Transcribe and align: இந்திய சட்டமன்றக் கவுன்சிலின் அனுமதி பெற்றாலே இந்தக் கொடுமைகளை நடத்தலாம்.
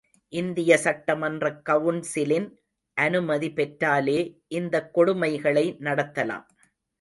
இந்திய 0.29 0.79
சட்டமன்றக் 0.83 1.61
கவுன்சிலின் 1.69 2.47
அனுமதி 2.93 3.49
பெற்றாலே 3.51 4.41
இந்தக் 4.47 4.97
கொடுமைகளை 4.97 5.65
நடத்தலாம். 5.79 6.45